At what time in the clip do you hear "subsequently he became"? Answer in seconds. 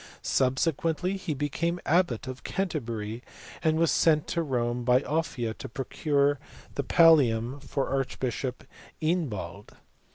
0.23-1.79